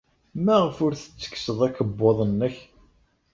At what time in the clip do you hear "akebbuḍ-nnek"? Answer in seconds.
1.67-2.55